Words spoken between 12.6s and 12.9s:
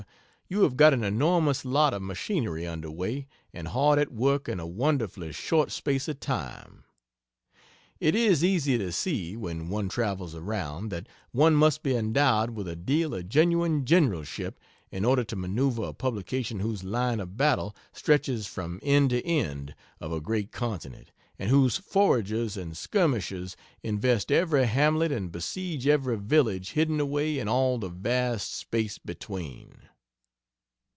a